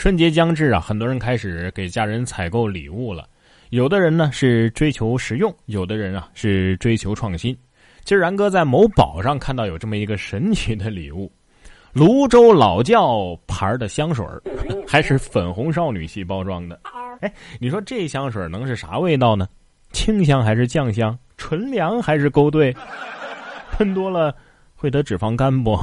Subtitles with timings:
[0.00, 3.28] 春节将至啊，很多人开始给家人采购礼物了。
[3.68, 7.54] 有的人呢是追求实用，有的人啊是追求创新。
[8.02, 11.30] 今儿然哥在某宝上看到有这么一个神奇的礼物：
[11.92, 14.24] 泸州老窖牌的香水
[14.88, 16.80] 还是粉红少女系包装的。
[17.20, 17.30] 哎，
[17.60, 19.46] 你说这香水能是啥味道呢？
[19.92, 21.14] 清香还是酱香？
[21.36, 22.74] 纯粮还是勾兑？
[23.72, 24.34] 喷多了
[24.74, 25.78] 会得脂肪肝不？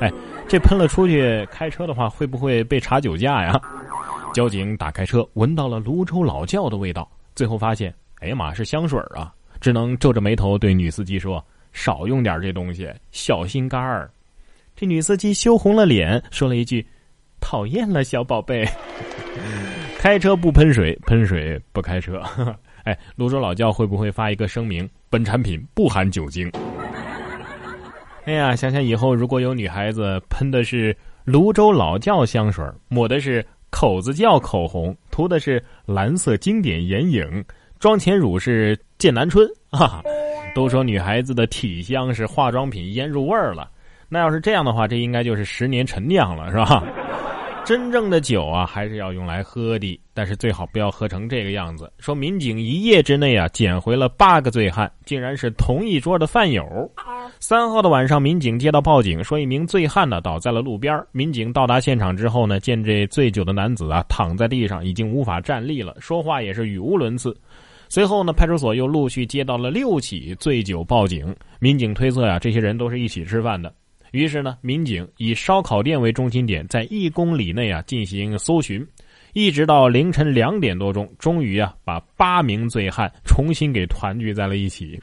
[0.00, 0.10] 哎。
[0.48, 3.60] 这喷了出去开车的话，会不会被查酒驾呀？
[4.34, 9.32] 交警打开车，闻到了泸州老窖的味道，最后发现，哎呀妈，是香水啊！
[9.60, 14.10] 只能皱着眉头对女司机说：“少用点这东西，小心肝儿。”
[14.74, 16.84] 这女司机羞红了脸，说了一句
[17.40, 18.66] ：“讨厌了，小宝贝。
[20.00, 22.20] ”开车不喷水，喷水不开车。
[22.82, 26.50] 哎，泸州老窖会不会发一个声明：本产品不含酒精？
[28.30, 37.44] 哎呀，想想以后如果有女孩子喷的是泸州老窖香水，抹的是口子窖口红，涂的是蓝色经典眼影，
[37.80, 40.00] 妆前乳是剑南春 啊！
[40.54, 43.68] 都说女孩子的体香是化妆品腌入味儿了，
[44.08, 46.84] 那要是这样的话，这应该就是十年陈酿了，是吧？
[47.64, 51.92] 真正的酒啊，还是要用来喝的，但是最好不要喝成这个样子。
[51.98, 56.64] 说民警一夜之内啊，捡回了八个醉汉，竟然是同一桌的饭友。
[57.38, 61.00] 三号的晚上，民警接到报警，说一名醉汉呢倒在了路边。
[61.12, 67.36] 民警到达现场之后呢，见这醉酒的男子啊躺在地上，已经无法站立了，说话也是语无伦次。
[67.88, 71.34] 随后呢，派出所又陆续接到了六起醉酒报警。
[71.60, 73.72] 民警推测呀，这些人都是一起吃饭的。
[74.12, 78.86] 于是呢，民警以烧烤店为中心点，在一公里内啊进行搜寻，
[79.32, 84.98] 一直到凌晨两点多钟，终于啊把八名醉汉重新给团聚在了一起。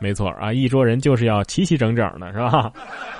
[0.00, 2.72] 没错啊，一桌人就是要齐齐整整的，是吧？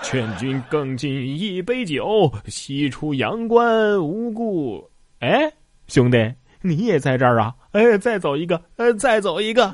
[0.03, 4.84] 劝君更尽一杯酒，西出阳关无故。
[5.20, 5.48] 哎，
[5.87, 6.19] 兄弟，
[6.61, 7.55] 你也在这儿啊？
[7.70, 9.72] 哎，再走一个，呃，再走一个。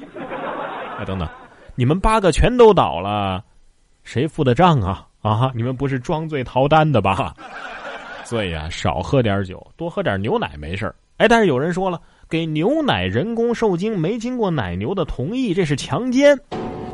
[0.98, 1.26] 哎，等等，
[1.74, 3.42] 你们八个全都倒了。
[4.08, 5.06] 谁付的账啊？
[5.20, 7.36] 啊，你们不是装醉逃单的吧？
[8.24, 16.34] 所以啊，少喝点酒，多喝点牛奶没事哎，但是有人说了，给牛奶人工受精没经过奶牛的同意，这是强奸。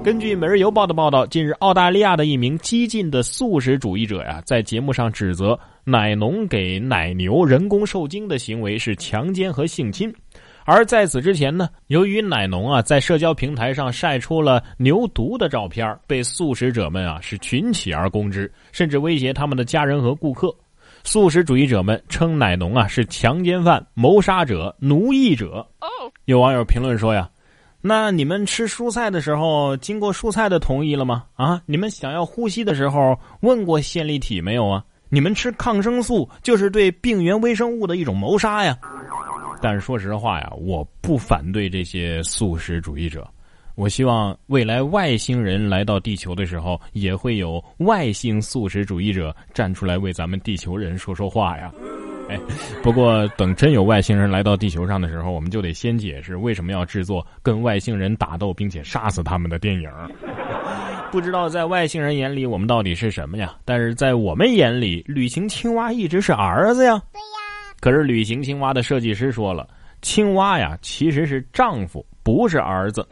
[0.03, 10.13] 根据《每日邮报》的报道，近日澳大利亚的一名激进的素食主义者呀，在节目上指责奶农给奶牛人工受精的行为是强奸和性侵。
[10.65, 20.55] 而在此之前呢，由于奶农啊在社交平台上晒出了牛犊的照片，被素食者们啊是群起而攻之，甚至威胁他们的家人和顾客。
[21.07, 25.67] 素食主义者们称奶农啊是强奸犯、谋杀者、奴役者。
[26.25, 27.29] 有网友评论说呀
[27.83, 31.25] ：“那你们吃蔬菜的时候经过蔬菜的同意了吗？
[31.35, 34.83] 啊，你们想要呼吸的时候问过线粒体没有啊？
[35.11, 38.75] 你们吃抗生素就是对病原微生物的一种谋杀呀！”
[39.65, 43.27] 但是说实话呀，我不反对这些素食主义者。
[43.77, 51.73] 我希望未来外星人来到地球的时候，也会有外星素食主义者站出来为咱们地球人说说话呀。
[52.29, 52.39] 哎，
[52.83, 59.91] 不过等真有外星人来到地球上的时候，我们就得先解释为什么要制作跟外星人打斗并且杀死他们的电影。
[61.11, 63.55] 不知道在外星人眼里我们到底是什么呀？
[63.65, 67.01] 但是在我们眼里，旅行青蛙一直是儿子呀。
[67.85, 69.69] 可是旅行青蛙的设计师说了，
[70.01, 73.07] 青蛙呀其实是丈夫，不是儿子。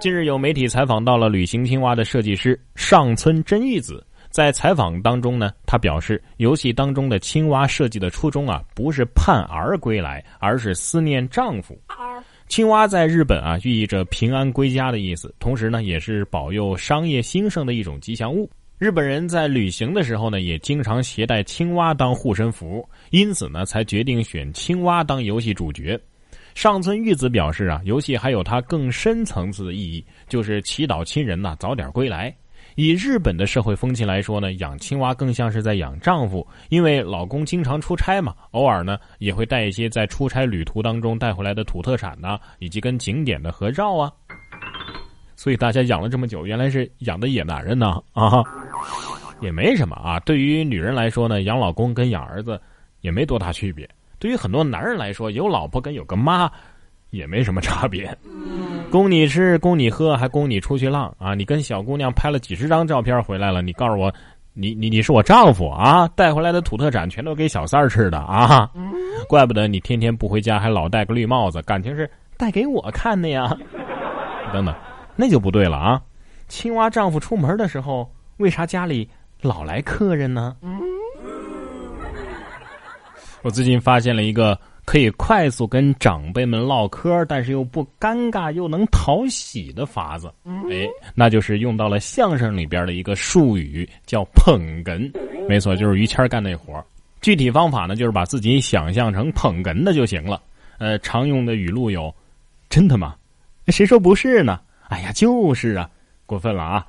[0.00, 11.78] 近日有媒体采访到了旅行青蛙的设计师上村真玉子，在采访当中呢，他表示，游戏当中的青蛙设计的初衷啊，不是盼儿归来，而是思念丈夫。
[12.48, 18.48] 青蛙在日本啊，寓意着平安归家的意思，同时呢，也是保佑商业兴盛的一种吉祥物。
[18.78, 25.98] 日本人在旅行的时候呢，也经常携带青蛙当护身符，因此呢，才决定选青蛙当游戏主角。
[26.54, 32.32] 上村玉子表示啊，游戏还有它更深层次的意义，就是祈祷亲人呐早点归来。
[32.76, 44.12] 以日本的社会风气来说呢，养青蛙更像是在养丈夫，因为老公经常出差嘛，偶尔呢也会带一些在出差旅途当中带回来的土特产呐，以及跟景点的合照啊。
[45.34, 48.42] 所以大家养了这么久，原来是养的野男人呢啊。
[49.40, 52.60] 也没什么啊，对于女人来说呢，养老公跟养儿子
[53.00, 53.88] 也没多大区别。
[54.18, 56.50] 对于很多男人来说，有老婆跟有个妈
[57.10, 58.16] 也没什么差别。
[58.90, 61.34] 供你吃，供你喝，还供你出去浪啊！
[61.34, 64.12] 你跟小姑娘拍了几十张照片回来了，你告诉我，
[64.54, 66.08] 你你你是我丈夫啊？
[66.16, 68.68] 带回来的土特产全都给小三儿吃的啊？
[69.28, 73.54] 怪不得你天天不回家，还老戴个绿帽子，感情是戴给我看的呀？
[74.52, 74.74] 等等，
[75.14, 76.02] 那就不对了啊！
[76.48, 79.08] 青蛙丈夫出门的时候，为啥家里？
[79.40, 80.56] 老来客人呢？
[83.42, 90.32] 我最近发现了一个可以快速跟长辈们唠嗑，但是又不尴尬又能讨喜的法子。
[90.44, 95.10] 哎，那就是用到了相声里边的一个术语，叫捧哏。
[95.48, 96.84] 没错，就是于谦干那活
[97.20, 100.42] 具体方法呢，就是把自己想象成捧哏的就行了。
[100.78, 102.12] 呃，常用的语录有
[102.68, 103.14] ：“真的吗？
[103.68, 105.88] 谁说不是呢？”“哎呀，就是啊，
[106.26, 106.84] 过分了啊！”“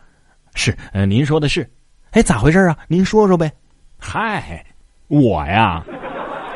[0.55, 1.69] 是，呃，您说的是。
[2.11, 2.77] ”“哎，咋回事啊？
[2.87, 3.51] 您说说呗。
[3.99, 4.65] ”“嗨，
[5.07, 5.83] 我呀。”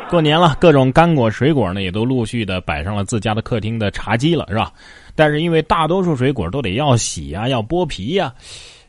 [0.09, 4.71] 过年了，各种干果水果呢也都陆续的摆上了自家的客厅的茶几了，是吧？
[5.15, 8.33] 但是因为大多数水果都得要洗呀，要剥皮呀，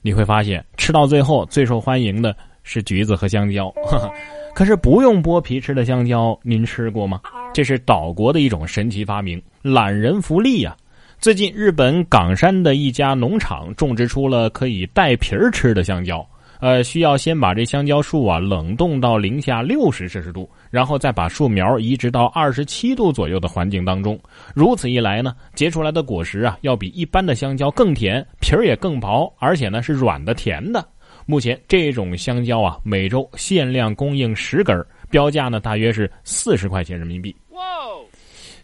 [0.02, 3.72] 你会发现吃到最后最受欢迎的是橘子和香蕉。
[4.54, 7.20] 可是不用剥皮吃的香蕉，您吃过吗？
[7.52, 10.76] 这是岛国的一种神奇发明，懒人福利呀！
[11.18, 16.26] 最近日本冈山的一家农场种植出了可以带皮儿吃的香蕉。
[16.64, 24.18] 呃，需要先把这香蕉树啊冷冻到零下六十摄氏度，然后再把树苗移植到二十七度左右的环境当中。
[24.54, 30.82] 如此一来呢，结出来的果实啊要比一般的香蕉更甜，皮儿也更薄，而且呢是软的甜的。
[31.26, 34.74] 目前这种香蕉啊，每周限量供应十根，
[35.10, 37.36] 标价呢大约是四十块钱人民币。
[37.50, 37.60] 哇！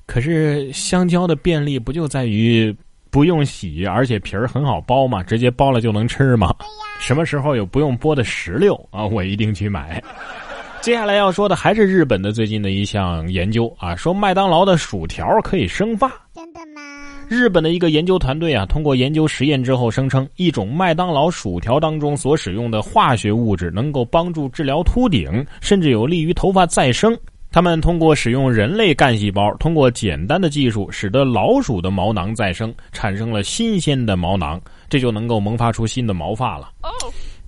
[0.06, 2.75] 可是香蕉的便利不就在于？
[3.11, 6.55] 不用洗，而且皮儿很好剥嘛，直接剥了就能吃嘛。
[7.01, 9.05] 什么时候有不用剥的石榴啊？
[9.05, 10.03] 我一定去买。
[10.81, 16.09] 接下来要说的还是日本的最近的一项研究啊，说麦当劳的薯条可以生发。
[16.35, 16.81] 真的吗？
[17.29, 27.17] 日本的一个研究团队啊，通过研究实验之后，声称一种麦当劳薯条当中所使用的化学物质能够帮助治疗秃顶，甚至有利于头发再生。
[27.52, 36.70] 他们通过使用人类干细胞，通过简单的技术，使得老鼠的毛囊再生，产生了新鲜的毛囊，这就能够萌发出新的毛发了。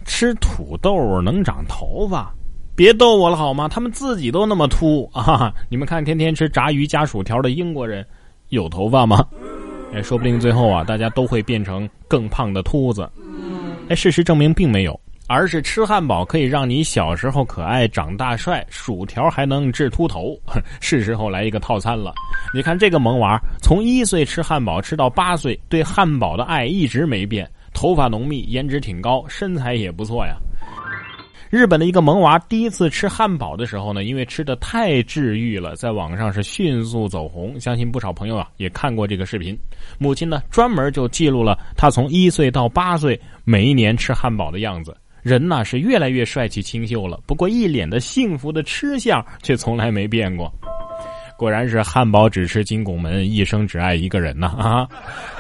[0.04, 2.34] 吃土豆能长头发？
[2.74, 3.68] 别逗我了好吗？
[3.68, 5.54] 他们自己都那么秃啊！
[5.68, 8.04] 你们看，天天吃炸鱼加薯条的英国人，
[8.48, 9.24] 有头发吗？
[9.94, 13.08] 哎，说不定最后啊，大家都会变成更胖的秃子。
[13.88, 14.98] 哎，事实证明并没有。
[15.28, 20.38] 而是吃汉堡可以让你小时候可爱，长大帅；薯条还能治秃头，
[20.80, 22.12] 是时候来一个套餐了。
[22.54, 30.36] 你看这个萌娃，从一岁吃汉堡吃到八岁，对汉堡的爱一直没变，头发浓密，颜值挺高，身材也不错呀。
[31.48, 37.60] 日本的一个萌娃第一次吃汉堡的时候呢，因为吃的太治愈了，在网上是迅速走红。
[37.60, 39.58] 相信不少朋友啊也看过这个视频。
[39.98, 44.96] 母亲呢专门就记录了他从一岁到八岁每一年吃汉堡的样子。
[45.22, 50.52] 人呐是越来越帅气清秀了，不过一脸的幸福的吃相却从来没变过。
[51.38, 54.88] 果然是汉堡只吃金拱门，一生只爱一个人呐 啊！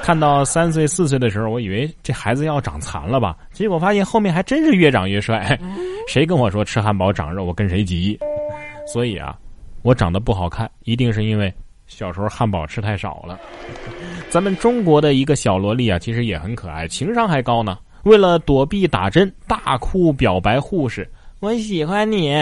[0.02, 5.56] 看到三岁四岁的时候，我以为这孩子要长残了吧，结果发现后面还真是越长越帅。
[6.08, 8.18] 谁跟我说吃汉堡长肉，我跟谁急。
[8.86, 9.36] 所以啊，
[9.82, 11.52] 我长得不好看，一定是因为
[11.86, 13.38] 小时候汉堡吃太少了。
[14.28, 17.78] 咱们中国的一个小萝莉啊，其实也很可爱，情商还高呢。
[18.04, 21.08] 为了躲避打针，大哭表白护士
[21.40, 22.34] ：“我喜欢你。”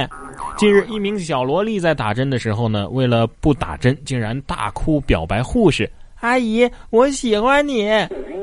[0.57, 5.91] 近日，一名小萝莉在打针的时候呢，为了不打针，竟然大哭表白护士
[6.21, 7.89] ：“阿姨，我喜欢你。”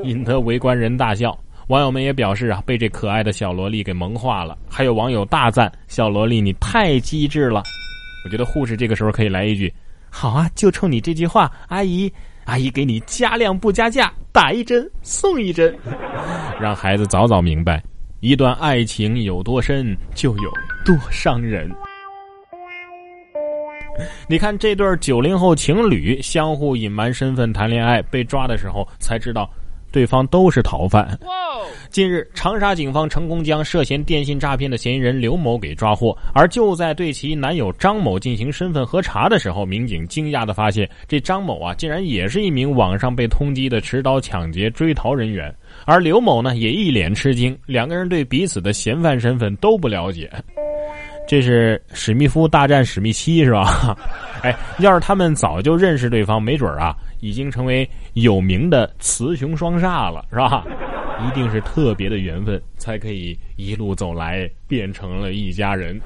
[0.04, 1.36] 引得围观人大笑。
[1.66, 4.56] 网友们也表示啊，被这可爱的小萝莉给萌化了。
[4.68, 7.62] 还有网友大赞：“小萝莉，你太机智了！”
[8.24, 9.72] 我觉得护士这个时候可以来一句
[10.08, 12.12] ：“好啊，就冲你这句话，阿姨。”
[12.48, 15.76] 阿姨给你加量不加价，打一针送一针，
[16.58, 17.82] 让孩子早早明白，
[18.20, 20.50] 一段爱情有多深，就有
[20.82, 21.70] 多伤人。
[24.26, 29.50] 你看这对九零后情侣相互隐瞒身份谈恋爱，被抓的时候才知道。
[29.90, 31.18] 对方都是逃犯。
[31.90, 36.16] 近日，长沙警方成功将涉嫌电信诈骗的嫌疑人刘某给抓获。
[36.34, 45.52] 而就在对其男友张某进行身份核查的时候，民警惊讶的发现，这张某啊，竟然也是一名网上被通缉的持刀抢劫追逃人员。
[45.84, 50.30] 而刘某呢，也一脸吃惊，两个人对彼此的嫌犯身份都不了解。
[51.28, 53.94] 这是史密夫大战史密奇是吧？
[54.42, 56.96] 哎，要是他们早就认识对方，没准啊。
[57.20, 60.64] 已经成为有名的雌雄双煞了，是吧？
[61.26, 66.00] 一定是特别的缘分，才可以一路走来变成了一家人。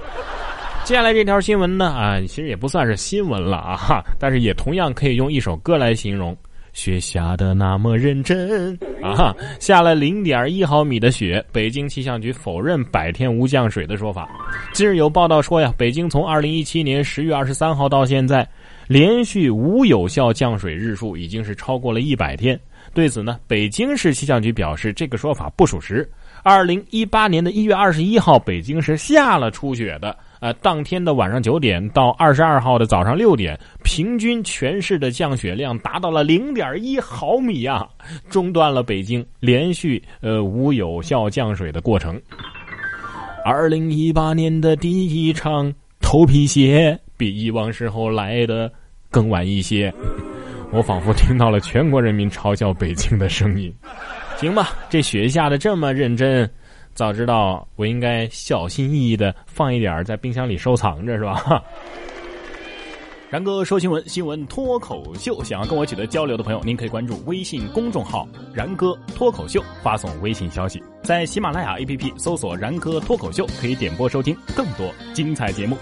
[0.84, 6.36] 接下来这条新闻呢，啊，其实也不算是新闻了啊， 但是也同样可以用一首歌来形容：
[6.72, 11.44] 雪下的那么认真啊，下了零点一毫米的雪。
[11.52, 14.28] 北京气象局否认百天无降水的说法。
[14.72, 18.46] 近日有报道说呀，北京从二零一七年十月二十三号到现在。
[18.88, 22.58] 连续无有效降水日数已经是超过了一百天。
[22.92, 26.06] 对此呢，北京市气象局表示，这个说法不属实。
[26.42, 30.14] 二零一八年的一月二十一号，北京是下了初雪的。
[30.42, 37.88] 呃，当天的晚上九点到二十二号的早上六点，平均全市的降雪量达到了零点一毫米啊，
[38.28, 42.20] 中断了北京连续呃无有效降水的过程。
[43.44, 48.68] 二零一八年的第一场头皮屑比以往时候来的
[49.12, 49.94] 更晚一些，
[50.72, 53.72] 我仿佛听到了全国人民嘲笑北京的声音。
[54.38, 56.50] 行吧，这雪下的这么认真。
[56.94, 61.62] 早知道我应该小心翼翼的放一点在冰箱里收藏着，是吧？
[63.30, 65.42] 然哥说新闻，新闻脱口秀。
[65.42, 75.78] 想要跟我取得交流的朋友，您可以关注微信公众号“然哥脱口秀”，发送微信消息，在喜马拉雅 APP 搜索“然哥脱口秀”，可以点播收听更多精彩节目。